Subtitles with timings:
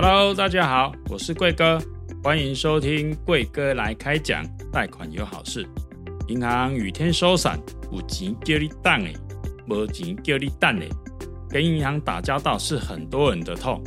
[0.00, 1.76] Hello，大家好，我是贵哥，
[2.22, 5.66] 欢迎收听贵哥来开讲，贷款有好事。
[6.28, 7.58] 银行雨天收伞，
[7.90, 9.12] 有钱叫你等诶，
[9.66, 10.88] 没钱叫你等诶。
[11.50, 13.82] 跟银行打交道是很多人的痛。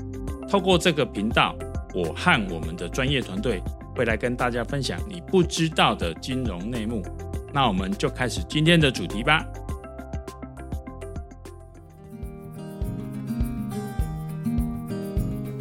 [0.49, 1.55] 透过这个频道，
[1.95, 3.63] 我和我们的专业团队
[3.95, 7.01] 会来跟大家分享你不知道的金融内幕。
[7.53, 9.45] 那我们就开始今天的主题吧。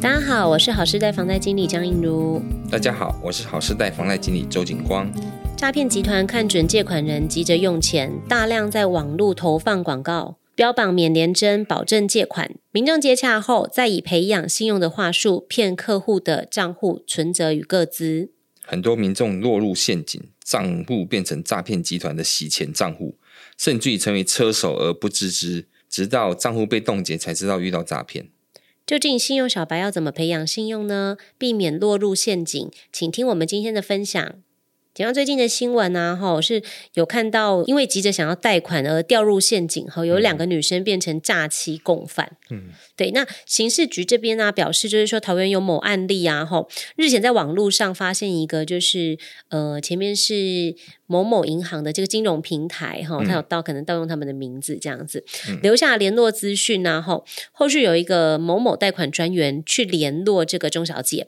[0.01, 2.41] 大家好，我是好事贷房贷经理江映如。
[2.71, 5.07] 大家好，我是好事贷房贷经理周景光。
[5.55, 12.55] 诈骗集团看准借款人急着用钱，大量在网络投放广告，标榜免联征、保证借款。
[12.71, 18.31] 民众接洽后，再以培养信用的话术骗客户的账户存折与个资。
[18.63, 23.19] 很多民众落入陷阱，账户变成诈骗集团的洗钱账户，
[23.55, 28.29] 甚至于成为车手而不自知，直到账户被冻结才知道遇到诈骗。
[28.85, 31.17] 究竟信用小白要怎么培养信用呢？
[31.37, 34.35] 避免落入陷阱，请听我们今天的分享。
[34.93, 36.61] 讲到最近的新闻啊，哈，是
[36.95, 42.35] 有看到因为急着想要贷款而掉入陷阱，哈，有两个女生变成诈欺共犯。
[42.49, 43.11] 嗯，对。
[43.11, 50.75] 那刑事局这边呢、啊、表示，就是说桃园有某案例啊，哈，日前在网络上发现一个，就是呃，前面是。
[51.11, 61.27] 某某银行的这个金融平台，哈，他有盗可能盗用他们的名字这样子，嗯、留下联络资讯然后后续有一个某某贷款专员去联络这个钟小姐，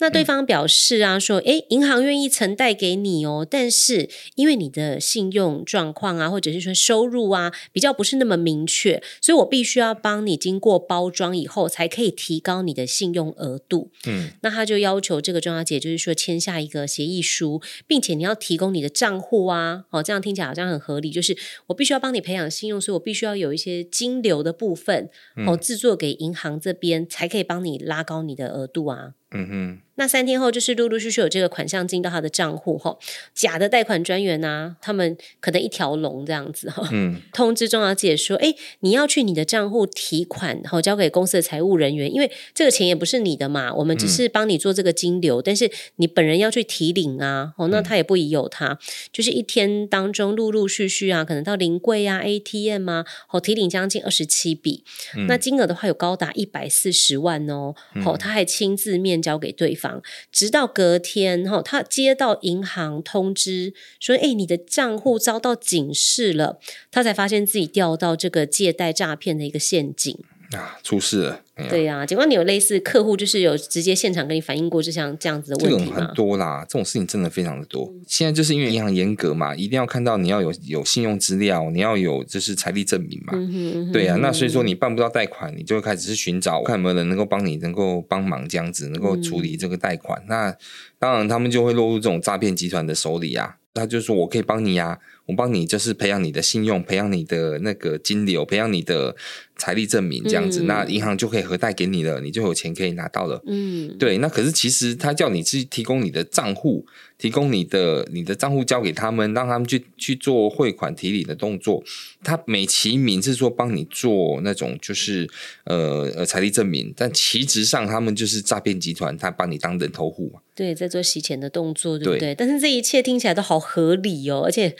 [0.00, 13.90] 那对方表示啊，说，诶，银行愿意承贷给你哦，但是因为你的信用状况啊，或者是说收入啊，比较不是那么明确，所以我必须要帮你经过包装以后，才可以提高你的信用额度。
[14.06, 19.21] 嗯，那他就要求这个钟小姐，就是说签下一个协议书，并且你要提供你的账。
[19.22, 21.10] 户啊，哦，这样听起来好像很合理。
[21.10, 21.34] 就是
[21.68, 25.08] 我必须要帮你培养信用，所以我必须要有一些金流的部分，
[25.46, 29.14] 哦，制作给银行这边，才可以帮你拉高你的额度啊。
[29.34, 29.78] 嗯哼。
[29.96, 32.98] 那三天后，就是陆陆续续有这个款项进到他的账户后，
[33.34, 48.78] 假的贷款专员呐、啊，他们可能一条龙这样子哈，嗯， 通知钟小姐说，哎，你要去你的账户提款，然后交给公司的财务人员，因为这个钱也不是你的嘛，我们只是帮你做这个金流，嗯、但是你本人要去提领啊，哦，那他也不宜有他，
[49.12, 54.82] 就是一天当中陆陆续续啊，可能到临柜啊、ATM 啊，哦，提领将近二十七笔，
[55.14, 57.74] 嗯、那金额的话有高达一百四十万哦，
[58.06, 60.02] 哦，他还亲自面交给对方。
[60.32, 66.58] 直到隔天，哈，他接到银行通知说：“哎，你的账户遭到警示了。”
[66.90, 70.18] 他才发现自己掉到这个借贷诈骗的一个陷阱
[70.56, 71.40] 啊，出事了。
[71.68, 75.94] 对呀、啊，警方你有类似客户，就是有直接现场跟你反映过，就像这样子的问题吗？
[75.94, 77.88] 这种很多啦，这种事情真的非常的多。
[77.92, 83.32] 嗯、现在就是因为银行严格嘛，一定要看到你要有有信用资料，你要有就是财力证明嘛。
[83.34, 90.18] 嗯哼嗯哼对呀、啊，那所以说你办不到贷款，你就会开始去寻找看有没有人能够帮你，能够帮忙这样子，能够处理这个贷款。
[90.22, 90.56] 嗯、那
[90.98, 93.56] 当然他们就会落入这种诈骗集团的手里啊。
[93.74, 99.14] 他就说我可以帮你呀、啊，我帮你就是培养你的信用，培养你的那个金流，培养你的。
[99.54, 103.40] 财力证明这样子，嗯、那银行就可以核贷给你了，你就有钱可以拿到了。
[103.46, 104.18] 嗯，对。
[104.18, 106.84] 那可是其实他叫你去提供你的账户，
[107.16, 111.84] 提供你的你的账户交给他们，让他们去去做汇款提领的动作。
[112.24, 115.28] 他美其名是说帮你做那种就是
[115.64, 120.40] 呃呃财力证明，但其实上他们就是诈骗集团，他把你当人头户嘛。
[120.54, 122.18] 对，在做洗钱的动作，对不对？
[122.18, 124.74] 对，但是这一切听起来都好合理哦，而且、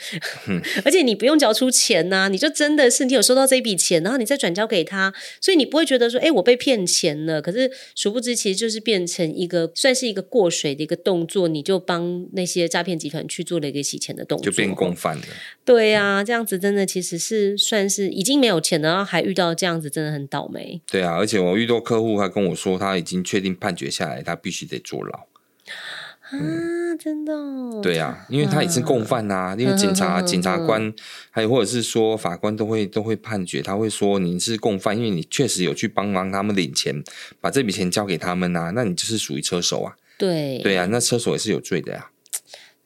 [0.47, 4.83] 嗯、而且你不用缴出钱呐、啊，你就真的是你有收到这笔钱，然后你再转交给。
[4.83, 7.41] 他，所以你不会觉得说，哎，我被骗钱了。
[7.41, 15.23] 可是殊不知，其实就是变成一个算是一个过水的一个动作，你就帮那些诈骗集团去做了一个洗钱的动作，就变共犯了。
[15.63, 20.81] 对呀、啊，这样子真的其实是算是已经没有钱了，然后还遇到这样子，真的很倒霉。
[20.91, 25.27] 对啊，而且我遇到客户，他跟我说，他已经确定判决下来，他必须得坐牢。
[26.39, 27.79] 啊，真的、哦？
[27.81, 29.55] 对啊，因为他也是共犯呐、啊。
[29.57, 30.93] 因为警察、检察官，
[31.29, 37.03] 还有或者是说法官都会都会判决，他会说你是共犯，因为你确实有去帮忙他们领钱，
[37.39, 39.95] 把这笔钱交给他们呐、啊，那你就是属于车手啊。
[40.17, 42.09] 对对啊，那车手也是有罪的呀、啊。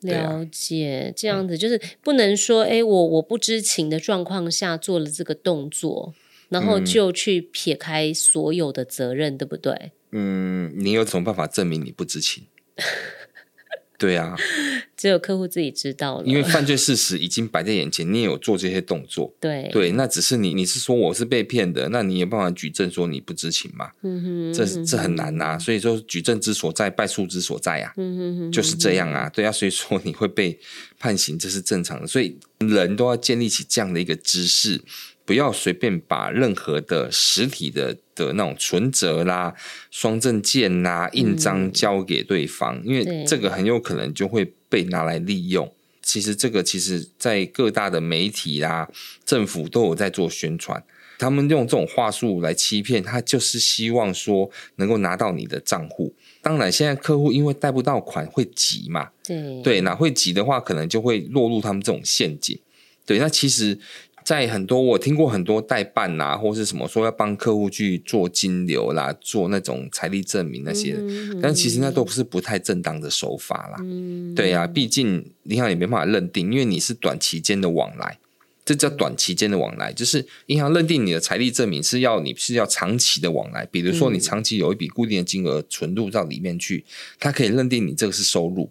[0.02, 6.14] 了解，这样子就是不能说，哎，我我不知情的状况下做了这个动作，
[6.50, 9.92] 然后就去撇开所有的责任，嗯、对不对？
[10.12, 12.46] 嗯，你有什么办法证明你不知情？
[13.98, 14.36] 对啊，
[14.96, 16.24] 只有客户自己知道了。
[16.26, 19.34] 因为犯罪事实已经摆在眼前，你也有做这些动作。
[19.40, 23.90] 对对，那只是你，你是说我是被骗的，那你有办法举证说你不知情吗？
[24.04, 25.60] 嗯哼，这这很难呐、啊。
[25.60, 27.92] 所以说，举证之所在，败诉之所在啊。
[27.98, 29.28] 嗯哼哼，就是这样啊。
[29.30, 30.60] 对啊，所以说你会被
[31.00, 32.06] 判刑，这是正常的。
[32.06, 34.82] 所以人都要建立起这样的一个知识。
[35.28, 39.54] 不要随便把任何的实体的的那种存折啦、
[39.92, 45.70] 双证件啦、印章交给对方，嗯，因为这个很有可能就会被拿来利用。
[46.02, 48.90] 其实这个其实在各大的媒体啦、
[49.26, 50.82] 政府都有在做宣传。
[51.20, 56.14] 他们用这种话术来欺骗，他就是希望说能够拿到你的账户。
[56.42, 62.58] 当然，现在客户因为贷不到款会急嘛，对对，那会急的话，可能就会落入他们这种陷阱。
[63.06, 63.80] 对，那其实，
[64.28, 73.78] 在很多我听过很多代办啊，或是什么说要帮客户去做金流啦，做那种财力证明那些，嗯，但其实那都不是不太正当的手法啦。
[73.80, 78.20] 嗯，对啊，毕竟银行也没办法认定，因为你是短期间的往来。
[78.66, 86.84] 这叫短期间的往来，就是银行认定你的财力证明是要你是要长期的往来，比如说你长期有一笔固定的金额存入到里面去，
[87.18, 88.70] 它可以认定你这个是收入，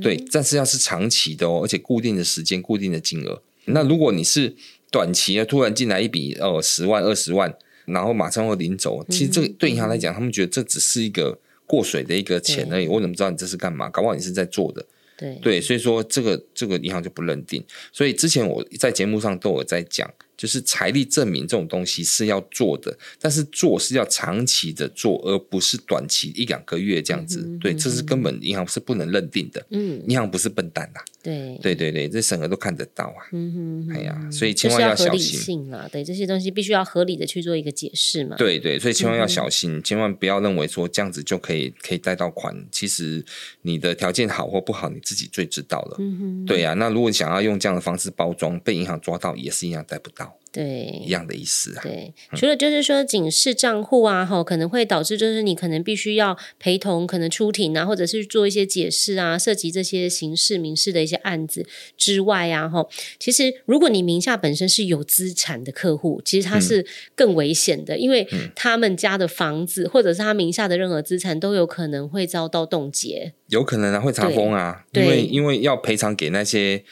[0.00, 3.42] 对，但是要是长期的哦，而且固定的时间、固定的金额。
[3.66, 4.54] 那如果你是
[4.94, 7.52] 短期的，突然进来一笔哦十万、二十万，
[7.86, 11.36] 然后马上会领走，其实这个对银行来讲，他们觉得这只是一个
[11.66, 12.86] 过水的一个钱而已。
[12.86, 13.90] 我怎么知道你这是干嘛？
[13.90, 14.86] 搞不好你是在做的。
[15.16, 17.60] 对，对，所以说这个这个银行就不认定。
[17.92, 20.08] 所以之前我在节目上都有在讲。
[20.36, 27.42] 就是财力证明这种东西是要做的，但是做是要长期的做，而不是短期一两个月这样子。
[27.46, 29.64] 嗯、对，这是根本银行是不能认定的。
[29.70, 31.04] 嗯，银行不是笨蛋呐、啊。
[31.22, 33.24] 对，对对对，这审核都看得到啊。
[33.32, 35.88] 嗯哼，哎呀，所以千万要小心啊。
[35.90, 38.36] 对，这些东西必须要合理的去做一个解释嘛。
[38.36, 42.54] 对对，所以千万要小心，嗯、千万不要认为说这样子就可以可以贷到款。
[42.70, 43.24] 其实
[43.62, 45.96] 你的条件好或不好，你自己最知道了。
[45.98, 46.74] 嗯哼，对呀、啊。
[46.74, 50.33] 那如果你想要用这样的方式包装，被银行抓到也是一样贷不到。
[50.54, 51.82] 对，一样的意思啊。
[51.82, 61.66] 对，除了就是说警示账户啊，哈，可能会导致就是你可能必须要陪同，可能出庭啊，或者是做一些解释啊，涉及这些刑事、民事的一些案子
[61.96, 62.86] 之外啊，哈，
[63.18, 66.86] 其实如果你名下本身是有资产的客户，其实他是
[67.16, 68.24] 更危险的，嗯，因为
[68.54, 76.84] 他们家的房子或者是他名下的任何资产都有可能会遭到冻结，有可能啊，会查封啊，因为因为要赔偿给那些。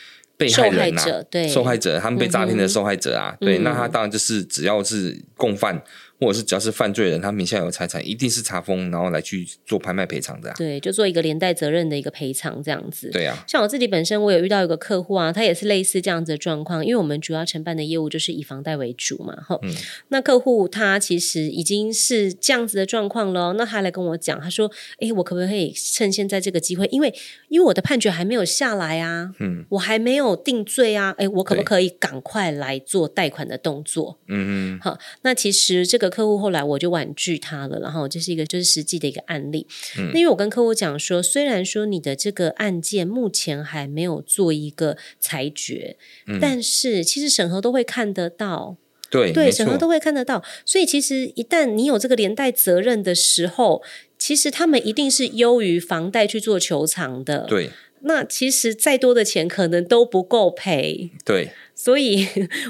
[0.42, 5.80] 被害人啊，受害者，对，受害者，他们被诈骗的受害者啊，嗯、对，那他当然就是只要是共犯。
[6.22, 10.54] 或者是只要是犯罪人，他名下有财产，一定是查封，然后来去做拍卖赔偿的、啊。
[10.56, 13.10] 对，就做一个连带责任的一个赔偿这样子。
[13.10, 19.74] 对啊，像我自己本身，我有遇到一个客户啊，他也是类似这样子的状况，因为我们主要承办的业务就是以房贷为主嘛，哈、嗯。
[20.08, 24.70] 那客户他其实已经是这样子的状况了，那他来跟我讲，他说
[25.00, 27.12] ：“哎，我可不可以趁现在这个机会，因为
[27.48, 34.18] 因为我的判决还没有下来啊，嗯，我还没有定罪啊，哎，我可不可以赶快来做贷款的动作？
[34.28, 36.11] 嗯嗯，好，那其实这个。
[36.12, 39.66] 客户后来我就婉拒他了，然后这是一个就是实际的一个案例。
[39.98, 48.76] 嗯，那因为我跟客户讲说，虽然说你的这个案件目前还没有做一个裁决，嗯，但是其实审核都会看得到，
[49.10, 50.44] 对对，审核都会看得到。
[50.66, 53.82] 所以其实一旦你有这个连带责任的时候，
[54.18, 57.46] 其实他们一定是优于房贷去做求偿的。
[57.48, 57.70] 对，
[58.04, 61.10] 那其实再多的钱可能都不够赔。
[61.24, 61.50] 对。
[61.74, 62.28] 所以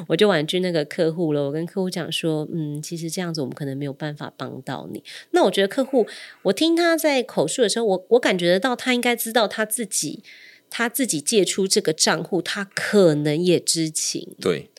[0.08, 1.42] 我就婉拒那个客户了。
[1.42, 5.02] 我跟客户讲说，嗯，其实这样子我们可能没有办法帮到你。
[5.32, 6.06] 那我觉得客户，
[6.42, 10.22] 我听他在口述的时候，我我感觉得到他应该知道他自己，
[10.70, 14.34] 他自己借出这个账户，他可能也知情。
[14.40, 14.70] 对。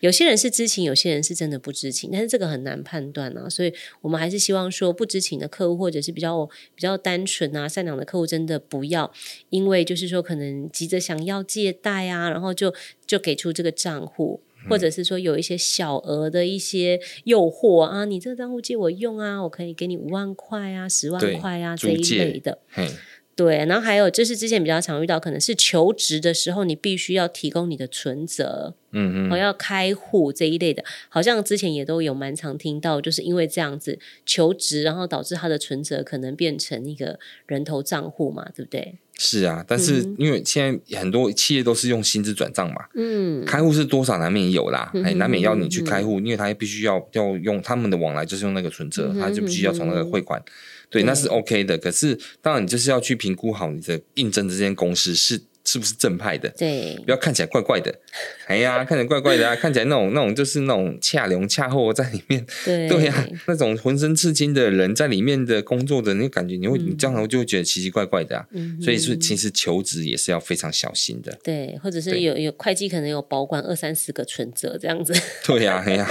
[0.00, 9.12] 有些人是知情，有些人是真的不知情，但是这个很难判断啊，所以我们还是希望说，不知情的客户或者是比较比较单纯啊、善良的客户，真的不要
[9.50, 12.74] 因为就是说可能急着想要借贷啊，然后就
[13.06, 22.58] 就给出这个账户，或者是说有一些小额的一些诱惑啊，你这个账户借我用啊，我可以给你五万块啊、十万块啊这一类的。
[23.40, 38.98] 对，然后还有就是之前比较常遇到，可能是求职的时候，你必须要提供你的存折，嗯嗯，要开户这一类的，好像之前也都有蛮常听到，就是因为这样子求职，然后导致他的存折可能变成一个人头账户嘛，对不对？
[39.22, 50.42] 是啊，但是因为现在很多企业都是用薪资转账嘛，嗯，开户是多少难免有啦，哎、嗯，难免要你去开户，嗯、因为他必须要要用他们的往来就是用那个存折，嗯、他就必须要从那个汇款。
[50.88, 51.76] 对，那是 OK 的。
[51.76, 55.42] 可是，当然你就是要去评估好你的应征这间公司是。
[55.70, 56.48] 是不是正派的？
[56.58, 57.94] 对，不要看起来怪怪的。
[58.48, 59.54] 哎呀，看起来怪怪的啊！
[59.54, 62.44] 看起来那种 那种就是那种恰龙恰后在里面。
[62.64, 68.44] 对对呀、啊，那种浑身刺青的人在里面的工作的那个感觉，你会、嗯、你这样就会觉得奇奇怪怪的啊。
[68.50, 71.38] 嗯、所以是，其实求职也是要非常小心的。
[71.44, 75.14] 对，或者是有有会计可能有保管二三十个存折这样子。
[75.46, 76.04] 对呀、啊， 哎呀，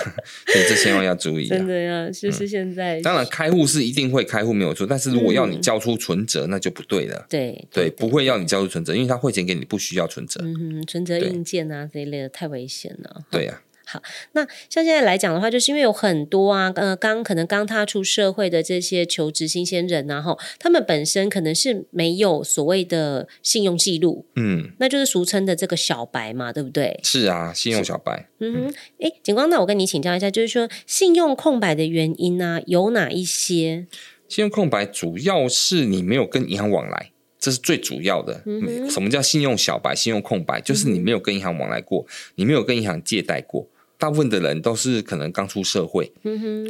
[0.47, 1.57] 所以这千万要注意、啊。
[1.57, 2.99] 真的呀，就是现在。
[2.99, 7.25] 嗯、当然，开户是一定会开户没有错，但是如果要你交出存折，那就不对了。
[7.29, 13.23] 对对，对，不会要你交出存折，因为他汇钱给你不需要存折，嗯哼，存折硬件啊这一类的太危险了。
[13.31, 13.67] 对呀、啊。
[13.91, 14.03] 好，
[14.33, 26.99] 那像现在来讲的话，就是因为有很多啊，呃，刚可能刚踏出社会的这些求职新鲜人啊，哈，他们本身可能是没有所谓的信用记录，嗯，那就是俗称的这个小白嘛，对不对？
[27.01, 28.29] 是啊，信用小白。
[28.37, 33.87] 嗯哼，哎，景光，那我跟你请教一下，就是说信用空白的原因呢、啊，有哪一些？
[34.27, 37.09] 信用空白主要是你没有跟银行往来。
[37.39, 38.41] 这是最主要的。
[38.45, 40.59] 嗯、什么叫信用小白、信用空白？
[40.61, 43.67] 就是你没有跟银行往来过，嗯、你没有跟银行借贷过。
[43.97, 46.09] 大部分的人都是可能刚出社会，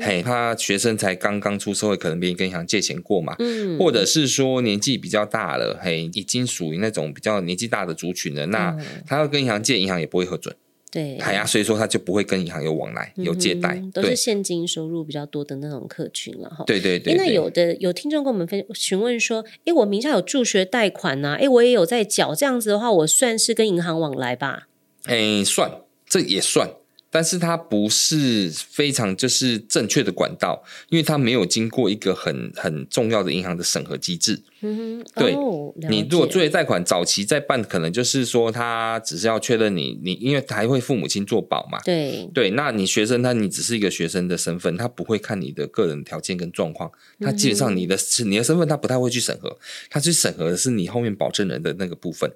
[0.01, 10.55] 嘿，他学生才刚刚出社会，可能没跟银行借钱过嘛，嗯，或者是说年纪比较大了，嘿，已经属于那种比较年纪大的族群了，那他要跟银行借，银行也不会核准。
[10.91, 16.63] 对，哎呀，所以说他就不会跟银行有往来，有借贷，嗯、都是现金收入比较多的那种客群了哈。
[16.65, 24.67] 对对对，对，那有的有听众跟我们分询问说，哎，我名下有助学贷款呐、啊，哎，我也有在缴，这样子的话，我算是跟银行往来吧？
[25.05, 26.71] 哎，算，这也算。
[27.11, 34.41] 但是它不是非常就是正确的管道，因为它没有经过一个很很重要的银行的审核机制。
[34.61, 41.79] 嗯哼，对，哦、你如果作为贷款早期在办，可能就是说他只是要确认你你，因为还会父母亲做保嘛。
[41.85, 49.57] 对对，那你学生他你只是一个学生的身份，他不会看你的个人条件跟状况，他基本上你的、嗯、你的身份他不太会去审核，
[49.89, 52.29] 他去审核的是你后面保证人的那个部分。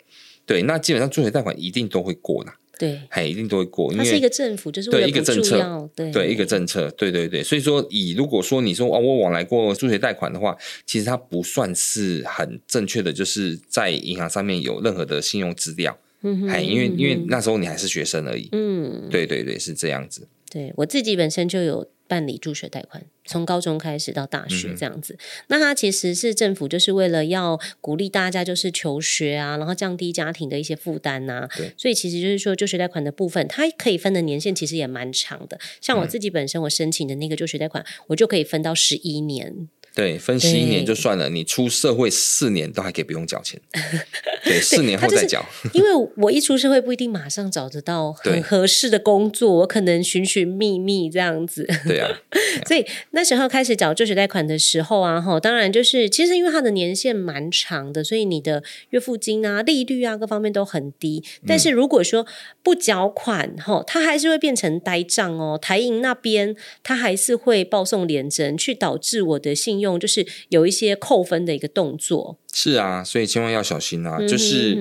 [0.45, 2.51] 对，那基本上助学贷款一定都会过的。
[2.79, 7.43] 对，还一定都会过，因为它是一个政府，就是对一个政策，对对一个政策，对对对。
[7.43, 15.95] 所以说，以如果说你说哦，我往来过助学贷款的话，其实它不算是很正确的，就是在银行上面有任何的信用资料。
[16.23, 18.50] 嗯哼，因为因为那时候你还是学生而已。
[18.51, 20.27] 嗯，对对对，是这样子。
[20.50, 25.13] 对我自己本身就有办理助学贷款，从高中开始到大学这样子。
[25.13, 31.48] 嗯、那它其实是政府就是为了要鼓励大家就是求学啊，然后降低家庭的一些负担呐。
[31.55, 35.60] 对，所以其实就是说助学贷款的部分，它可以分的年限其实也蛮长的。
[35.81, 39.69] 像我自己本身我申请的那个助学贷款，我就可以分到十一年。
[39.95, 43.62] 对，分析一年就算了，你出社会四年都还可以不用缴钱。
[44.43, 45.45] 对，四年后再缴。
[45.71, 51.67] 因为我一出社会不一定马上找得到很合适的工作，我可能寻寻觅觅这样子。
[51.88, 52.09] 对啊，
[52.67, 61.23] 所以那时候开始缴助学贷款的时候啊，哈，当然就是其实因为它的年限蛮长的，所以你的月付金啊、利率啊各方面都很低。
[61.47, 62.25] 但是如果说
[62.63, 65.57] 不缴款，哈，它还是会变成呆账哦。
[65.62, 69.82] 台银那边它还是会报送联征，去导致我的信用。
[69.83, 74.77] 用就是有一些扣分的一个动作，是啊，所以千万要小心啊，就是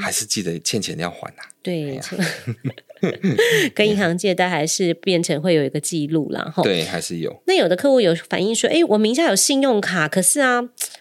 [0.00, 1.44] 还是记得欠钱要还啊。
[1.62, 2.00] 对，
[3.72, 6.52] 跟银行借贷还是变成会有一个记录啦。
[6.64, 7.40] 对，还是有。
[7.46, 10.60] 那有的客户有反映说，哎，我名下有信用卡，可是啊，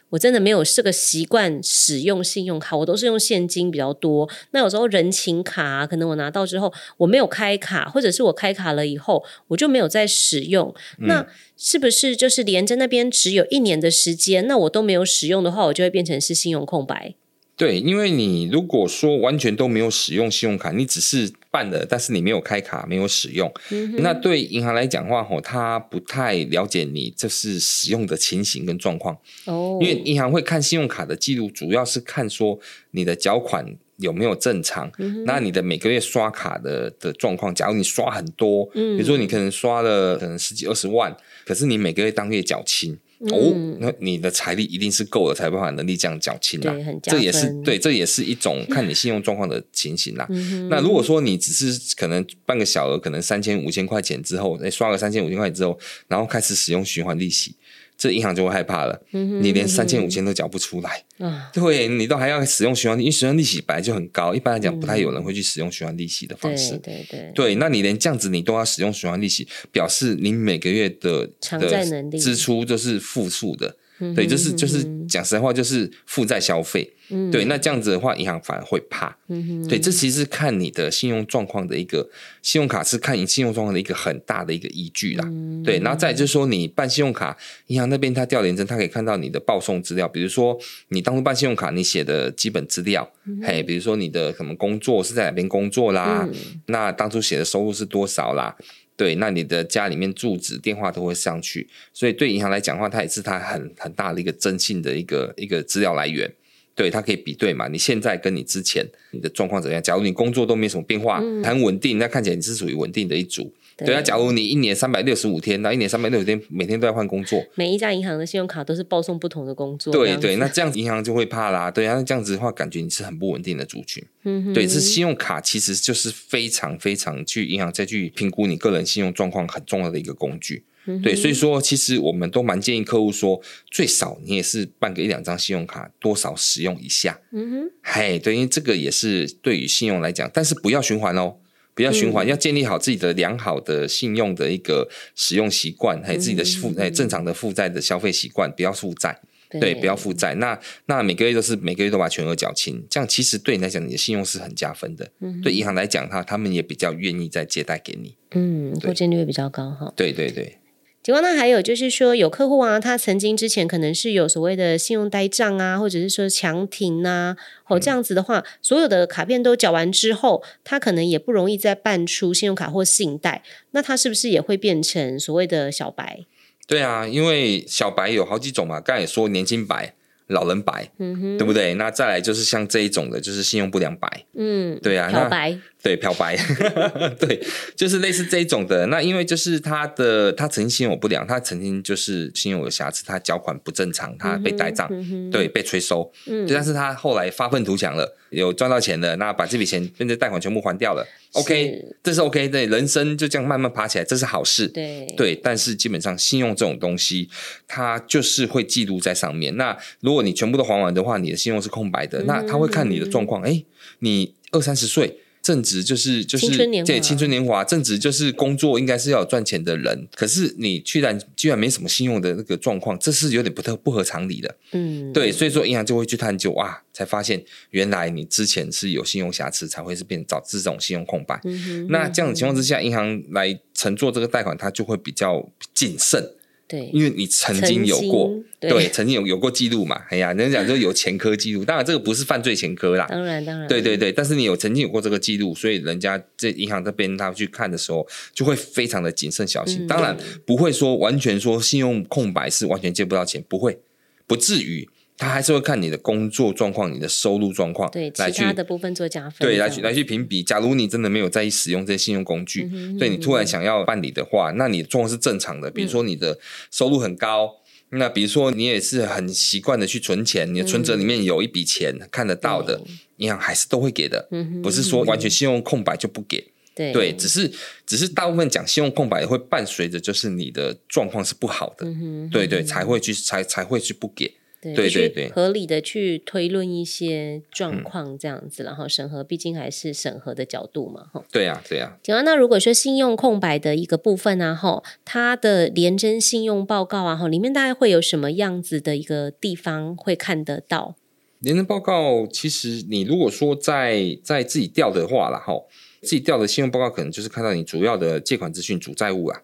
[0.10, 4.30] 我真的没有这个习惯使用信用卡，我都是用现金比较多。
[4.52, 10.72] 那有时候人情卡啊，可能我拿到之后我没有开卡，或者是我开卡了以后我就没有再使用。
[11.00, 11.26] 嗯、那
[11.58, 17.16] 是不是就是连着那边只有一年的时间，那我都没有使用的话，我就会变成是信用空白？
[17.58, 29.16] 对，因为你如果说完全都没有使用信用卡，你只是办了，但是你没有开卡，没有使用，嗯、那对银行来讲的话，吼，他不太了解你这是使用的情形跟状况。
[29.46, 32.58] 哦，因为银行会看信用卡的记录，主要是看说
[32.92, 33.64] 你的缴款
[33.98, 41.16] 有没有正常，嗯、那你的每个月刷卡的的状况，假如你刷很多，嗯、比如说你可能刷了可能十几二十万，
[41.46, 42.98] 可是你每个月当月缴清。
[43.30, 46.76] 哦，那你的财力一定是够了，才有办法能力这样缴清啦。
[47.04, 50.28] 这也是对，这也是一种看你信用状况的情形啦。
[50.70, 57.54] 那如果说你只是可能办个小额，可能三千五千块钱之后，哎，刷个三千五千块钱之后，然后开始使用循环利息。
[58.02, 66.72] 这银行就会害怕了，嗯、你连三千五千都缴不出来，嗯、对，你都还要使用循环利息，因为循环利息本来就很高，一般来讲不太有人会去使用循环利息的方式。
[66.80, 71.30] 对对对，对，那你连这样子你都要使用循环利息，表示你每个月的
[71.60, 73.76] 的支出都是负数的。
[74.16, 76.92] 对，就是就是讲实在话，就是负债消费。
[77.14, 79.14] 嗯、对，那这样子的话，银行反而会怕。
[79.28, 82.10] 嗯、哼对，这其实是看你的信用状况的一个，
[82.42, 85.26] 信用卡是看你信用状况的一个很大的一个依据啦。
[85.28, 87.36] 嗯、对，然后再就是说，你办信用卡，
[87.68, 98.56] 银行那边他调联征，他可以看到你的报送资料，比如说你当初办信用卡，你写的基本资料，嗯、嘿，比如说你的什么工作是在哪边工作啦，嗯、那当初写的收入是多少啦。
[98.96, 106.32] 对，那你的家里面住址、电话都会上去，所以对银行来讲的话，它也是它很很大的一个征信的一个一个资料来源。
[106.74, 109.82] 对，它可以比对嘛，你现在跟你之前你的状况怎样？
[109.84, 113.54] 假如你工作都没什么变化，嗯、很稳定，那看起来你是属于稳定的一组。
[113.86, 119.92] 对啊，假如你一年三百六十五天，那一年三百六十天，每天都要换工作，每一家银行的信用卡都是报送不同的工作。
[119.92, 121.70] 对对，那这样银行就会怕啦。
[121.72, 124.04] 对啊，那这样子的话，感觉你是很不稳定的族群。
[124.24, 130.64] 嗯哼，对，是信用卡其实就是非常非常去银行再去评估你个人信用状况很重要的一个工具。
[131.04, 137.20] 对，所以说其实我们都蛮建议客户说，最少你也是办个一两张信用卡，多少使用一下。
[137.32, 141.36] 嗯哼，嘿，对，因为这个也是对于信用来讲，但是不要循环哦，
[141.74, 149.20] 不要循环，嗯、要建立好自己的良好的信用的一个使用习惯，还有自己的负哎正常的负债的消费习惯，不要负债，
[149.60, 150.36] 对，不要负债。
[150.36, 155.10] 那那每个月都是每个月都把全额缴清，这样其实对你来讲，你的信用是很加分的。
[155.20, 158.16] 嗯，对银行来讲，他他们也比较愿意再借贷给你。
[158.32, 159.94] 嗯，对，回赠率会比较高哈。
[159.96, 160.58] 对对对。
[161.04, 167.36] 情况那还有就是说，有客户啊，他曾经之前可能是有所谓的信用呆账啊，或者是说强停啊，
[167.68, 173.42] 哦这样子的话，嗯、所有的卡片都缴完之后，他可能也不容易再办出信用卡或信贷，
[173.72, 176.26] 那他是不是也会变成所谓的小白？
[176.68, 179.96] 对啊，因为小白有好几种嘛，刚才也说年轻白。
[180.28, 181.74] 老人白，嗯哼，对不对？
[181.74, 186.38] 那再来就是像这一种的，就是信用不良白，嗯，对啊，漂白，对，漂白，
[187.20, 187.42] 对，
[187.76, 188.86] 就是类似这一种的。
[188.88, 201.04] 那因为就是他的他曾经信用不良，他曾经就是信用有瑕疵，他缴款不正常，他被呆账，嗯、对，被催收，嗯，但是他后来发愤图强了，有赚到钱了，那把这笔钱跟着贷款全部还掉了。
[201.34, 204.68] OK，这是 OK，对，人生就这样慢慢爬起来，这是好事。
[204.68, 207.28] 对对，但是基本上信用这种东西，
[207.68, 209.56] 它就是会记录在上面。
[209.58, 212.22] 那如果你全部都还完的话，你的信用是空白的。
[212.22, 213.64] 嗯、那他会看你的状况，哎，
[214.00, 215.18] 你二三十岁。
[215.42, 216.48] 正值就是就是
[216.86, 224.56] 对青春年华，正值就是工作应该是要有赚钱的人，可是你居然居然没什么信用的那个状况，这是有点不特不合常理的。
[224.72, 231.40] 嗯，对，所以说银行就会去探究啊，才发现原来你之前是有信用瑕疵，才会是变导致这种信用空白。
[231.44, 236.24] 嗯，那这样的情况之下，银行来乘坐这个贷款，它就会比较谨慎。
[236.72, 240.04] 对，因为你曾经有过，对，对，曾经有有过记录嘛。
[240.10, 243.06] 哎呀，人家讲就有前科记录，当然这个不是犯罪前科啦。
[243.10, 244.10] 当然，当然，对对对。
[244.10, 249.86] 但是你有曾经有过这个记录，所以人家这银行这边他去看的时候，就会非常的谨慎小心。
[249.86, 253.78] 嗯、当然不会说完全说信用空白是完全借不到钱，不会，
[254.26, 254.88] 不至于。
[255.22, 260.42] 他还是会看你的工作状况、你的收入状况，对来去其他的部分做加分，对，来去来去评比。
[260.42, 265.70] 假如你真的没有在意使用这些信用工具，嗯、对你突然想要办理的话，那你的状况是正常的。
[265.70, 266.40] 比如说你的
[266.72, 267.58] 收入很高，
[267.92, 272.82] 嗯、那比如说你也是很习惯的去存钱，你的存折里面有一笔钱看得到的，
[273.18, 276.52] 银、嗯、行还是都会给的，嗯、不是说完全信用空白就不给。
[276.74, 277.52] 对，对，只是
[277.86, 284.34] 只是大部分讲信用空白会伴随着就是你的状况是不好的，嗯、对对，才会去才才会去不给。
[284.62, 291.24] 对对对，合理的去推论一些状况这样子，嗯、然后审核毕竟还是审核的角度嘛，哈。
[291.32, 291.98] 对呀，对呀。
[292.04, 300.96] 请问，那如果说信用空白的一个部分啊，哈，它的廉征信用报告啊，哈，里面大概会有什么样子的一个地方会看得到？
[301.40, 305.54] 廉征报告其实你如果说在在自己调的话了，哈，
[306.02, 309.42] 自己调的信用报告可能就是看到你主要的借款资讯、主债务啊。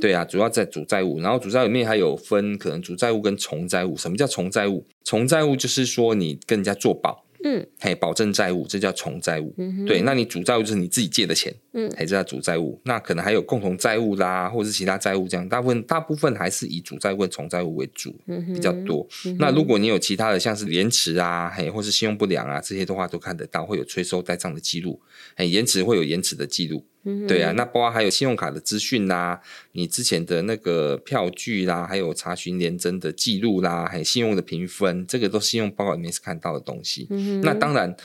[0.00, 3.96] 对啊，主要在主债务，然后主债务里面还有分可能主债务跟从债务。
[3.96, 4.84] 什么叫从债务？
[5.04, 7.24] 从债务就是说你跟人家做保。
[7.44, 9.52] 嗯，嘿，保证债务，这叫从债务。
[9.58, 12.80] 嗯，对，那你主债务就是你自己借的钱，嗯，嘿，这叫主债务。
[12.84, 19.04] 那可能还有共同债务啦，或者是其他债务这样，大部分大部分还是以主债务、从债务为主，嗯，比较多。
[19.26, 25.00] 嗯，那如果你有其他的，像是延迟啊，嘿，或是信用不良啊，这些的话都看得到，会有催收呆账的记录，
[25.36, 26.84] 嘿，延迟会有延迟的记录。
[27.04, 29.40] 嗯，对啊，那包括还有信用卡的资讯啦，
[29.72, 37.06] 你之前的那个票据啦，还有查询联征的记录啦，还有信用的评分，这个都是信用报告里面是看到的东西。
[37.10, 37.96] 嗯，那当然，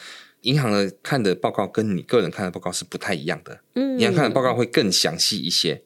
[0.42, 3.60] 银行的看的报告跟你个人看的报告是不太一样的。
[3.76, 5.84] 嗯，银行看的报告会更详细一些。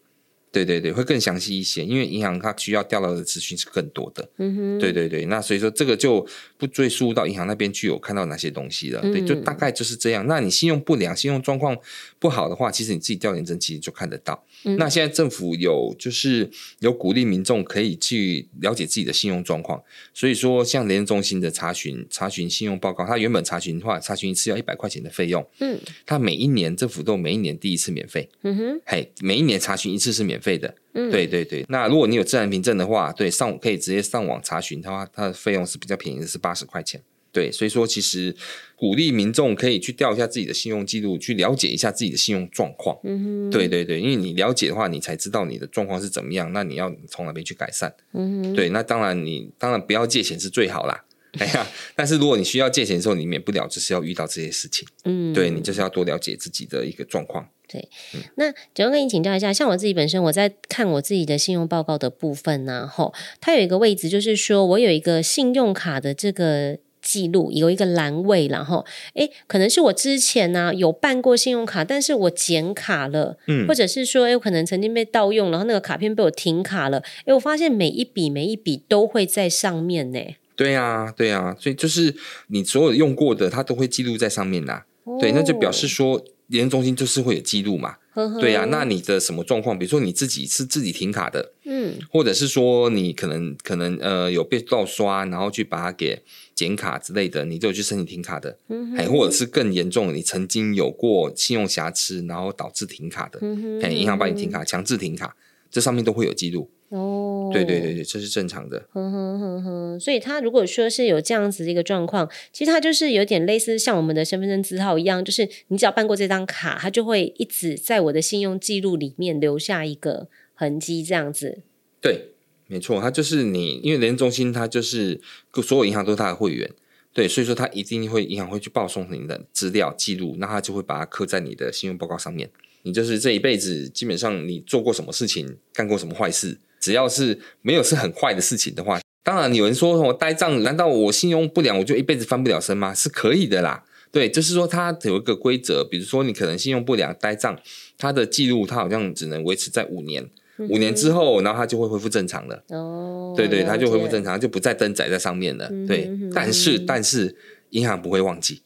[0.51, 4.29] 对对对，会更详细一些，因为银行它需要调到的资讯是更多的。
[4.37, 8.99] 嗯哼，对对对，那所以说这个就不追溯到银行那边去有看到哪些东西了。
[9.01, 10.27] 嗯、对，就大概就是这样。
[10.27, 11.77] 那你信用不良、信用状况
[12.19, 14.43] 不好的话，其实你自己调联征其实就看得到。
[14.63, 19.81] 嗯、那现在政府有就是有鼓励民众可以去了解自己的信用状况，
[20.13, 25.47] 所以说像联征中心的查询查询信用报告，它原本查询的话，查询一次要一百块钱的费用。
[25.59, 28.27] 嗯，它每一年政府都每一年第一次免费。
[28.43, 31.63] 嗯哼，嘿，每一年查询一次是免费的，嗯，对对对。
[31.69, 37.01] 那如果你有自然凭证的话，对，上可以直接上网查询的话，它的费用是比较便宜的，是八十块钱。
[37.34, 38.36] 对，所以说其实
[38.75, 42.99] 鼓励民众可以去调一下自己的信用记录，去了解一下自己的信用状况。
[43.06, 47.93] 嗯哼，对对对，因为你了解的话，你才知道你的状况是怎么样，那你要从哪边去改善。
[48.12, 51.06] 嗯哼，对，那当然你当然不要借钱是最好啦。
[51.39, 51.65] 哎呀，
[51.95, 54.87] 但是如果你需要借钱的时候，你免不了就是要遇到这些事情。
[55.05, 57.47] 嗯，对，你就是要多了解自己的一个状况。
[57.67, 57.87] 对，
[58.35, 66.77] 那主要跟你请教一下，像我自己本身，我在看我自己的信用报告的部分呢，吼，它有一个位置，就是说我有一个信用卡的这个。
[67.03, 80.19] 记录有一个栏位，然后诶，可能是我之前呢、啊、有办过信用卡，但是我剪卡了，嗯，或者是说，诶，我可能曾经被盗用，然后那个卡片被我停卡了，诶，我发现每一笔每一笔都会在上面呢。
[80.62, 82.15] 对呀，对呀，所以就是
[82.47, 84.84] 你所有用过的，它都会记录在上面呐。
[85.06, 87.95] 哦、对，那就表示说，联中心就是会有记录嘛。
[88.13, 89.80] 呵呵对呀、啊，那你的什么状况？
[89.80, 96.21] 比如说你自己是自己停卡的，嗯，或者是说你可能可能呃有被盗刷，然后去把它给
[96.54, 105.36] 剪卡之类的，你都有去申请停卡的，嗯哼，或者是更严重，你曾经有过信用瑕疵，然后导致停卡的，嗯哼，银行帮你停卡，强制停卡，
[105.71, 106.69] 这上面都会有记录。
[106.91, 108.86] 哦，对对对对，这是正常的。
[108.91, 121.62] 哼哼哼哼，所以他如果说是有这样子的一个状况，其实他就是有点类似像我们的身份证字号一样，就是你只要办过这张卡，他就会一直在我的信用记录里面留下一个痕迹，这样子。
[122.01, 122.32] 对，
[122.67, 125.21] 没错，它就是你，因为联中心它就是
[125.63, 126.69] 所有银行都是它的会员，
[127.13, 132.49] 对，所以说它一定会银行会去报送你的资料记录，那它就会把它刻在你的信用报告上面。
[132.84, 136.58] 你就是这一辈子基本上你做过什么事情，干过什么坏事。
[136.81, 142.93] 只要是没有是很坏的事情的话，当然有人说我呆账，难道我信用不良我就一辈子翻不了身吗？
[142.93, 143.85] 是可以的啦。
[144.11, 147.57] 对，就是说它有一个规则，比如说你可能信用不良呆账，
[147.97, 150.29] 它的记录它好像只能维持在五年，
[150.69, 152.61] 五年之后，然后它就会恢复正常了。
[152.69, 155.69] 哦，对对，它就恢复正常，就不再登载在上面了。
[155.71, 157.33] 嗯、对，但是但是
[157.69, 158.61] 银行不会忘记。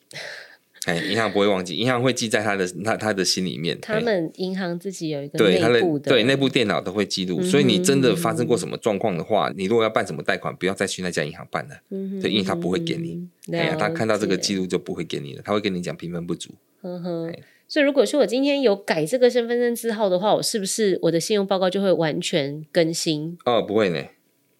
[0.86, 3.78] 哎，银行不会忘记，银行会记在他的他他的心里面。
[3.82, 7.40] 他们银行自己有一个对他的，对，内部电脑都会记录。
[7.42, 13.28] 嗯、所以你真的发生过什么状况的话，嗯、你如果要办什么贷款，不要再去那家银行办了，嗯、哼对，因为他不会给你。
[13.52, 16.52] 哎呀，他看到这个记录就不会给你了，他会跟你讲评分不足。
[16.82, 17.32] 呵呵。
[17.68, 23.36] 所以如果说我今天有改这个身份证字号的话，我是不是我的信用报告就会完全更新？
[23.44, 24.04] 哦，不会呢。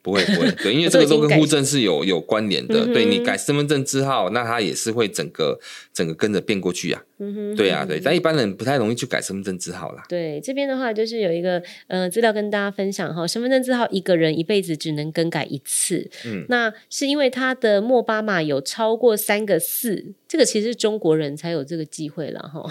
[0.06, 2.86] 不会不会， 对，因为这个都跟户政是有有关联的。
[2.86, 5.60] 对，你改身份证字号，那它也是会整个
[5.92, 7.04] 整个跟着变过去呀。
[7.18, 10.04] 嗯哼，对呀对，但一般人不太容易去改身份证字号啦。
[10.08, 16.08] 对，这边的话就是有一个呃资料跟大家分享哈，身份证字号一个人一辈子只能更改一次。
[16.26, 22.64] 嗯，那是因为他的莫巴马有超过三个四，这个其实是中国人才有这个机会了哈。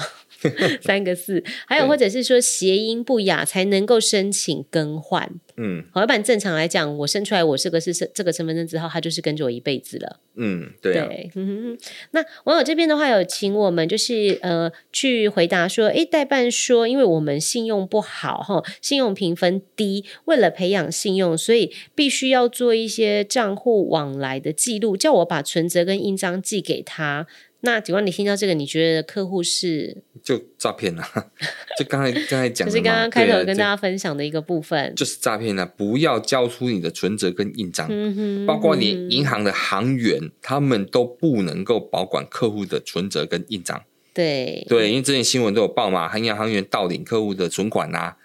[0.83, 5.31] 三个四，还有或者是说谐音不雅才能够申请更换。
[5.57, 10.19] 嗯，好，要不然正常来讲，我生出来我这个是这个身份证之后，他就是跟着我一辈子了。
[10.37, 11.31] 嗯，对、啊、对。
[11.37, 27.29] 嗯哼，那网友这边的话有请我们就是呃去回答说，诶，代办说，因为我们信用不好哈，信用评分低，为了培养信用，所以必须要做一些账户往来的记录，叫我把存折跟印章寄给他。
[27.65, 31.07] 那警官，你听到这个，你觉得客户是就诈骗啊？
[31.79, 35.65] 就刚才刚才讲的，就是刚刚开头跟大家分享的一个部分，就是诈骗啊！
[35.77, 43.83] 不要交出你的存折跟印章，嗯、哼包括连银行的行员，嗯、他们都不能够保管客户的存折跟印章。
[44.13, 48.17] 对对，因为之前新闻都有报嘛，银行行员盗领客户的存款啊。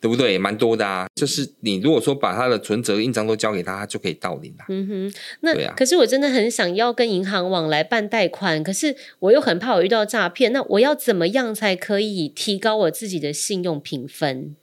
[0.00, 0.38] 对不对？
[0.38, 4.64] 蛮多的啊，就是你如果说把他的存折、印章都交给他，他就可以到领了。
[4.68, 5.74] 嗯哼，那对啊。
[5.76, 10.52] 可是我真的很想要跟银行往来办贷款，可是我又很怕我遇到诈骗。
[10.52, 14.54] 那我要怎么样才可以提高我自己的信用评分？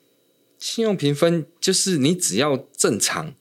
[0.58, 3.34] 信用评分就是你只要正常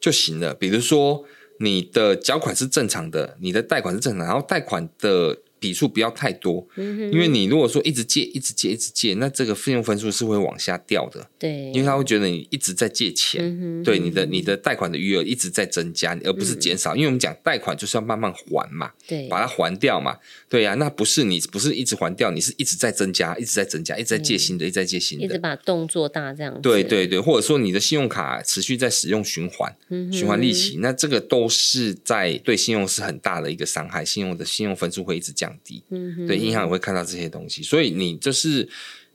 [0.00, 0.52] 就行了。
[0.52, 1.24] 比如说
[1.60, 5.38] 你的缴款是正常的，你的贷款是正常，然后贷款的。
[5.58, 11.28] 笔数不要太多，因为你如果说一直借、一直借、一直借，那这个费用分数是会往下掉的。
[11.38, 16.94] 对，因为他会觉得你一直在借钱，嗯、对你的你的贷款的余额一直在增加，而不是减少。
[16.94, 20.16] 嗯、因为我们讲贷款就是要慢慢还嘛，对，把它还掉嘛。
[20.48, 26.60] 对呀、啊，那不是你不是一直还掉，你是一直在增加，一直在增加，一直在借新的，嗯、一直在借新的，一直把动作大这样子。
[26.60, 35.82] 对对对，或者说你的信用卡持续在使用循环，嗯、循环利息，那这个都是在对信用是很大的一个伤害，信用的信用分数会一直降低。
[35.90, 36.26] 嗯哼。
[36.26, 38.68] 对，银行也会看到这些东西，所以你就是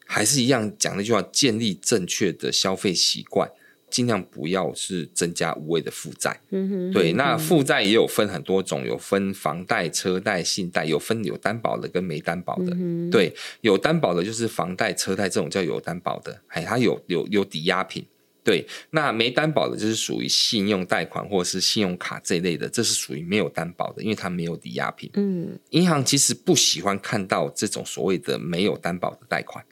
[0.06, 3.50] 还是一样讲那句话：建立正确的消费习惯，
[3.90, 6.40] 尽量不要是增加无谓的负债。
[6.50, 12.74] 嗯哼，对，那负债也有分很多种，有分房贷、车贷、信贷，有分有担保的跟没担保的。
[12.76, 18.06] 嗯，对，有担保的就是房贷、车贷这种叫有担保的，哎，它有有有抵押品。
[18.44, 25.10] 对，那没担保的，就是属于信用贷款或者是信用卡这一类的，这是属于没有担保的，因为它没有抵押品。
[25.14, 29.64] 嗯，银行其实不喜欢看到这种所谓的没有担保的贷款。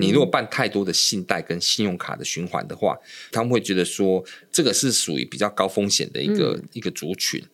[0.00, 2.96] 你如果办太多的信贷跟信用卡的循环的话，
[3.30, 7.44] 他们会觉得说这个是属于比较高风险的一个、嗯、一个族群。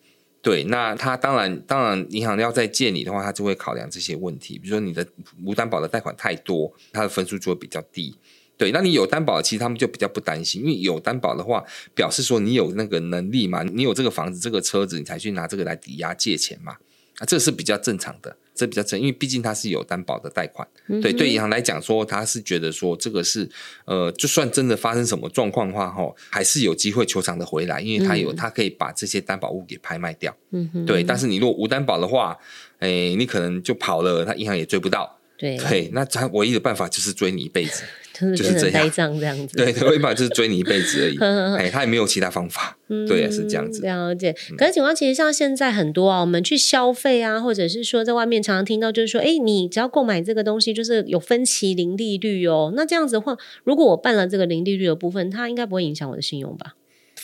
[0.41, 5.05] 对，那他当然当然，银行要再借你的话，他就会考量这些问题，比如说你的
[5.43, 8.15] 无担保的贷款太多，他的分数就会比较低。
[8.57, 11.63] 对，那你有担保，其实他们就比较不担心，因为有担保的话，
[11.93, 16.73] 表示说你有那个能力嘛，你有这个房子、这个车子，你才去拿这个来抵押借钱嘛，
[17.17, 20.65] 啊，这是比较正常的，这比较正，因为毕竟它是有担保的贷款。
[20.87, 23.49] 嗯、对，对银行来讲说，他是觉得说这个是
[23.83, 30.33] 呃，就算真的发生什么状况的话，哈，还是有机会求偿的回来，因为他有他可以把这些担保物给拍卖掉。
[30.51, 30.85] 嗯哼。
[30.85, 32.37] 对，但是你如果无担保的话，
[32.79, 35.19] 哎，你可能就跑了，他银行也追不到。
[35.37, 35.57] 对。
[35.57, 37.83] 对，那他唯一的办法就是追你一辈子。
[38.15, 39.57] 就是这样，这样子。
[39.57, 41.17] 对，他会把就是追你一辈子而已。
[41.59, 42.77] 哎，他也没有其他方法。
[42.87, 43.81] 嗯、对，是这样子。
[43.81, 44.33] 了解。
[44.57, 52.71] 可是情况其实像现在很多啊，我们去消费啊，或者是说在外面常常听到，就是说，哎，你只要购买这个东西，就是有分期零利率哦。
[52.73, 56.75] 那这样子的话，如果我办了这个零利率的部分，它应该不会影响我的信用吧？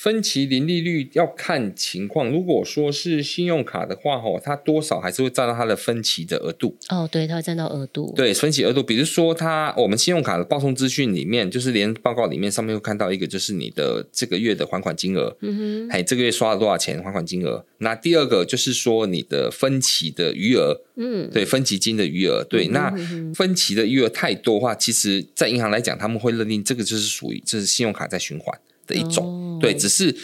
[0.01, 6.75] 分期零利率要看情况，如果说是信用卡的话，吼，它多少还是会占到它的分期的额度。
[6.89, 8.11] 哦，对，它会占到额度。
[8.15, 17.63] 对，分期额度，比如说它我们信用卡的报送资讯里面，就是连报告里面上面会看到一个，就是你的这个月的还款金额，嗯哼，还这个月刷了多少钱还款金额。
[17.77, 28.59] 那第二个就是说你的分期的余额，嗯，对，分期金的余额，对，嗯、哼哼哼那分期的余额太多的话，其实在银行来讲，他们会认定这个就是属于就是信用卡在循环。
[28.87, 30.15] 的一种，哦、对，只是，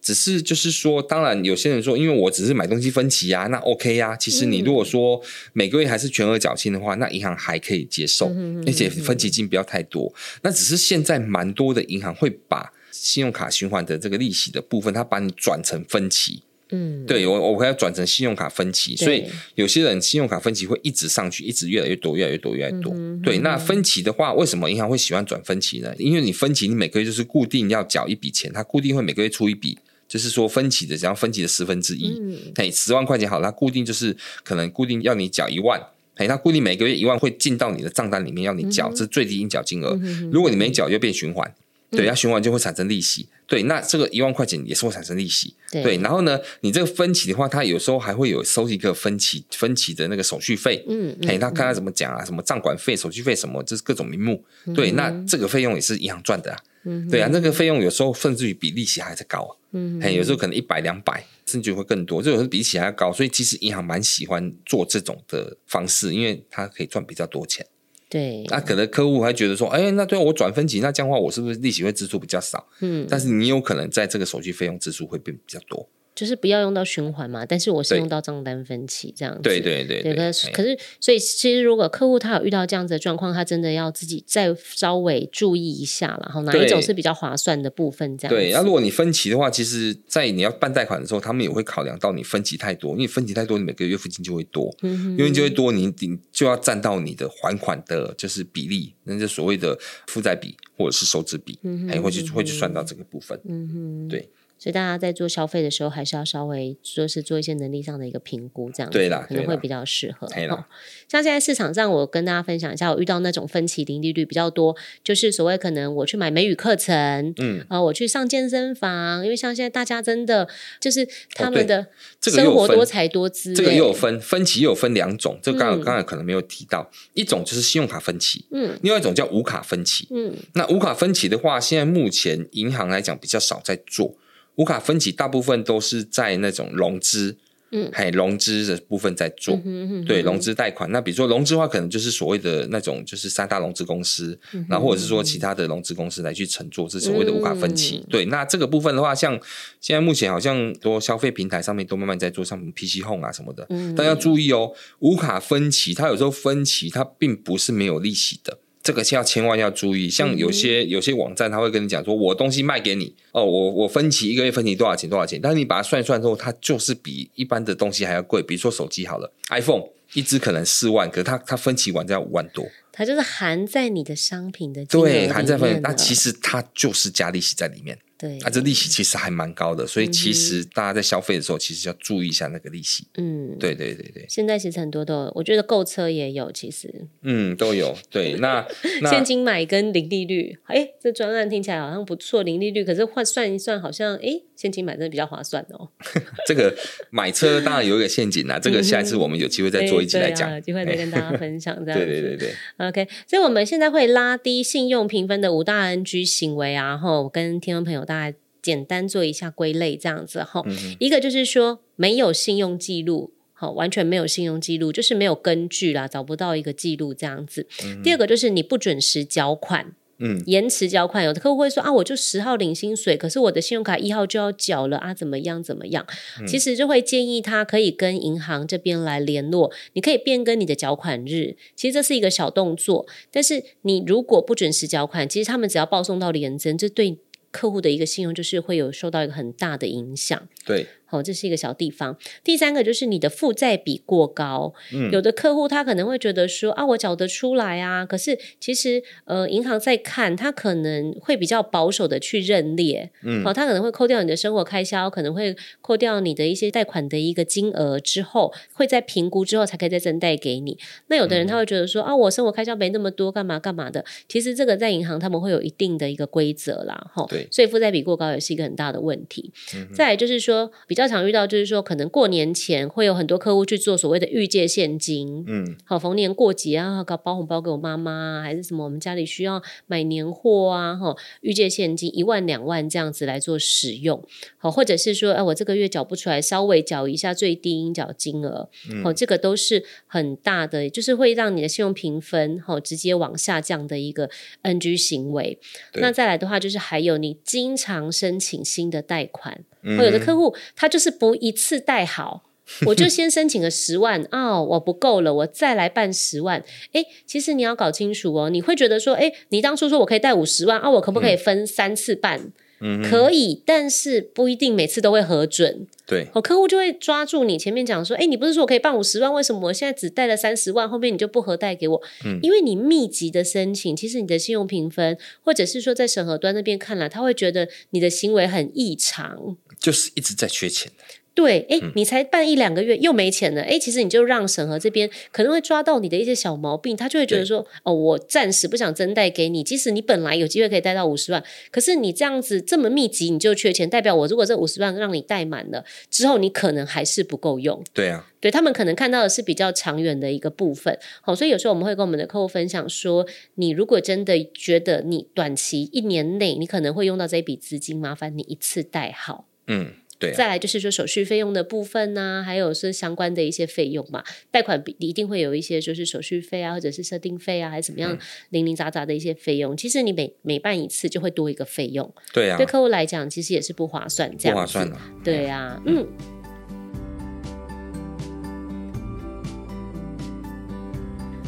[0.00, 4.16] 只是就是说，当然有些人说，因为我只是买东西分期啊，那 OK 呀、啊。
[4.16, 5.20] 其实你如果说
[5.52, 8.30] 每个月还是全额缴清的话，那银行还可以接受，
[8.66, 10.12] 而且分期金不要太多。
[10.42, 16.42] 那只是现在蛮多的银行会把信用卡循环的这个利息的部分，它把你转成分期。
[16.70, 19.24] 嗯，对我我会要转成信用卡分期，所以
[19.54, 22.92] 有些人信用卡分期会一直上去，一直越来越多，越来越多，越来越多。
[22.96, 25.94] 嗯、对，那分期的话，为什么银行会喜欢转分期呢？
[25.98, 32.12] 因为你分期，你每个月就是固定要缴一笔钱，它固定会每个月出一笔，就是说分期的，只要分期的十分之一，
[32.56, 35.78] 哎、嗯，十万块钱好，它固定就是可能固定要你缴一万，
[36.14, 39.98] 哎，它固定每个月一万会进到你的账单里面要你缴，嗯、这是最低应缴金额。
[40.02, 41.54] 嗯、如果你没缴，就变循环。
[41.96, 43.28] 对，要循环就会产生利息。
[43.46, 45.54] 对，那这个一万块钱也是会产生利息。
[45.70, 50.84] 对，对，然后呢，你这个分期的话，它有时候还会有收一个分期分期的那个手续费。
[50.88, 52.24] 嗯，哎、嗯，他看他怎么讲啊？
[52.24, 54.42] 什么账管费、手续费什么，就是各种名目。
[54.66, 56.58] 嗯、对，那这个费用也是银行赚的啊。
[56.86, 59.52] 嗯，对啊，那个费用有时候甚至于比利息还在高啊。
[59.72, 63.12] 嗯，哎，有时候可能一百两百，甚至会更多，这种是比利息还要高。
[63.12, 67.66] 所以其实银行蛮喜欢做这种的方式，因为它可以赚比较多钱。
[68.14, 72.64] 对，那可能客户还觉得说，哎，那对我转分期，那这样的话我是不是利息会支出比较少？
[72.78, 75.88] 嗯，但是你有可能在这个手续费用支出会变比较多。
[76.14, 79.40] 就是不要用到循环嘛，但是我是用到账单分期这样子。
[79.42, 88.40] 对对对，对，可是可是，所以其实如果客户他有遇到这样子的状况，他真的要自己再稍微注意一下，然后哪一种是比较划算的部分这样子。
[88.40, 104.28] 对，那如果你分期的话，其实，在你要办贷款的时候，他们也会考量到你分期太多，因为分期太多，你每个月付金就会多，嗯，因为就会多，你你就要占到你的还款的就是比例，那就所谓的负债比或者是收支比，还会去会去算到这个部分，嗯哼，对。
[104.58, 110.26] 所以大家在做消费的时候，还是要稍微说是做一些能力上的一个评估，这样子对啦，可能会比较适合。
[110.26, 110.64] 哦，
[111.08, 120.48] 像现在市场上，我跟大家分享一下，我遇到那种分期零利率比较多，就是所谓可能我去买美语课程，嗯啊、呃，我去上健身房，因为像现在大家真的
[120.80, 121.86] 就是他们的
[122.22, 134.16] 生活多才多姿，哦这个，这个又有分分期又有分两种，这刚刚才可能没有提到，嗯、一种就是信用卡分期，嗯，另外一种叫无卡分期，嗯，那无卡分期的话，现在目前银行来讲比较少在做。
[134.56, 137.36] 无卡分期大部分都是在那种融资，
[137.72, 140.88] 嗯，还融资的部分在做，嗯哼嗯哼对，融资贷款。
[140.92, 147.96] 那比如说融资的话，可能就是所谓的那种，就是三大融资公司，嗯、后或者是说其他的融资公司来去承做，这所谓的无卡分期。
[147.96, 149.32] 嗯、对，那这个部分的话，像
[149.80, 158.58] 现在目前好像多消费平台上面都慢慢在做，像 PC Home 啊什么的，嗯、但要注意哦，无卡分期它有时候分期它并不是没有利息的。
[158.84, 163.14] 这个要千万要注意，像有些、嗯、有些网站他会跟你讲说，我东西卖给你。
[163.32, 168.42] 哦，我我分期一个月分期多少钱多少钱，但是你把它算一算之后，它就是比一般的东西还要贵。
[168.42, 177.98] 比如说手机好了，iPhone 一只可能四万，可是它它分期完就要五万多，它就是含在你的商品的对，含在分，那其实它就是加利息在里面。
[178.16, 183.06] 对，啊，这利息其实还蛮高的，所以其实大家在消费的时候，其实要注意一下那个利息。
[183.16, 184.24] 嗯，对对对对。
[184.28, 187.06] 现在其实很多都，我觉得购车也有，其实。
[187.22, 187.96] 嗯，都有。
[188.10, 188.66] 对，那
[189.10, 195.88] 现金买跟零利率，哎，这专案听起来好像不错，零利率，可是换算一算，好像哎，现金买真的比较划算哦。
[196.46, 196.74] 这个
[197.10, 201.98] 买车当然有一个陷阱啦，这个下一次我们有机会再做一集来讲，有机会再跟大家分享这 样。
[201.98, 202.54] 对对对对。
[202.78, 208.36] OK，所以我们现在会拉低信用评分的五大 NG 行为啊，然后跟听众朋友大家。
[208.62, 210.62] 简单做一下归类，这样子哈。
[210.64, 217.66] 嗯、一个就是说没有信用记录，好，完全没有信用记录，就是没有根据啦，找不到一个记录这样子。
[217.84, 219.92] 嗯、第二个就是你不准时缴款。
[220.18, 226.06] 嗯，延迟缴款，有的客户会说啊，我就十号领薪水，可是我的信用卡一号就要缴了啊，怎么样怎么样？
[226.40, 237.18] 嗯、其实就会建议他可以跟银行这边来联络，你可以变更你的缴款日，其实这是一个小动作，但是你如果不准时缴款，其实他们只要报送到联征，这对
[237.54, 240.48] 客户的一个信用就是会有受到一个很大的影响。
[240.64, 240.86] 对。
[241.10, 242.18] 哦，这是一个小地方。
[242.42, 260.76] 第三个就是你的负债比过高，嗯，有的客户他可能会觉得说啊，我缴得出来啊，可是其实呃，银行在看，他可能会比较保守的去认列，嗯，好，他可能会扣掉你的生活开销，可能会扣掉你的一些贷款的一个金额之后，会在评估之后才可以再增贷给你。
[261.06, 264.04] 那有的人他会觉得说、嗯、啊，我生活开销没那么多，干嘛干嘛的。
[264.28, 269.52] 其实这个在银行他们会有一定的一个规则啦，哈，对，所以负债比过高也是一个很大的问题。
[269.76, 270.53] 嗯、再来就是说
[270.88, 271.04] 比较。
[271.04, 284.24] 常遇到就是说，可能过年前会有很多客户去做所谓的预借现金，嗯，好，逢年过节啊，搞包红包给我妈妈，还是什么，我们家里需要买年货啊，哈，预借现金一万两万这样子来做使用，
[284.56, 288.70] 好，或者是说，哎，我这个月缴不出来，稍微缴一下最低应缴金额，
[289.02, 294.30] 好，嗯，这个都是很大的，就是会让你的信用评分，好，直接往下降的一个
[294.62, 295.58] NG 行为。
[295.94, 299.64] 那再来的话，就是还有你经常申请新的贷款。
[299.98, 302.44] 我有的客户他就是不一次贷好，
[302.86, 306.64] 我就先申请个十万 哦，我不够了，我再来办十万。
[306.92, 312.52] 哎，其实你要搞清楚哦，你会觉得说，哎，你当初说我可以贷五十万啊，我可不可以分三次办？
[312.80, 315.86] 嗯，可以，但是不一定每次都会核准。
[316.06, 320.86] 对，我客户就会抓住你前面讲说，哎，你不是说我可以办五十万，为什么我现在只贷了三十万？
[320.86, 322.02] 后面你就不核贷给我？
[322.26, 329.56] 嗯，因为你密集的申请，其实你的信用评分，或者是说在审核端那边看来，他会觉得你的行为很异常。
[329.84, 330.90] 就是一直在缺钱。
[331.34, 341.42] 对，哎，你才办一两个月又没钱了，哎，其实你就让审核这边可能会抓到你的一些小毛病，他就会觉得说，哦，我暂时不想增贷给你，即使你本来有机会可以贷到五十万，
[341.72, 347.82] 可是你这样子这么密集，你就缺钱，代表我如果这五十万让你贷满了之后，你可能还是不够用。
[347.92, 359.48] 对啊，对他们可能看到的是比较长远的一个部分，好，所以有时候我们会跟我们的客户分享说，你如果真的觉得你短期一年内你可能会用到这一笔资金，麻烦你一次贷好。
[359.66, 360.34] 嗯，对、啊。
[360.34, 368.18] 再来就是说手续费用的部分呢、啊，还有是相关的一些费用嘛，贷款一定会有一些就是手续费啊，或者是设定费啊，还是怎么样
[368.50, 369.74] 零零杂杂的一些费用。
[369.74, 372.12] 嗯、其实你每每办一次就会多一个费用。
[372.32, 372.56] 对啊。
[372.56, 374.54] 对客户来讲，其实也是不划算，这样。
[374.56, 374.96] 不划算的。
[375.24, 376.06] 对啊，嗯。
[376.18, 376.43] 嗯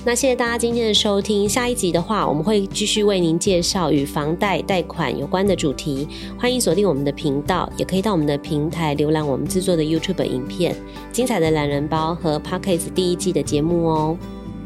[0.07, 6.07] 那谢谢大家今天的收听，下一集的话，我们会继续为您介绍与房贷贷款有关的主题，
[6.38, 10.77] 欢迎锁定我们的频道，也可以到我们的平台浏览我们制作的 YouTube 影片，
[11.11, 14.16] 精彩的懒人包和 Podcast 第一季的节目哦。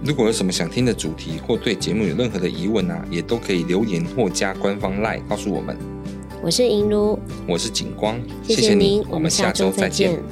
[0.04, 5.74] 如果有什么想听的主题，或对节目有任何的疑问啊，也都可以留言或加官方 LINE 告诉我们。
[6.42, 10.22] 我是银如，我是景光，谢谢您，我们下周再见。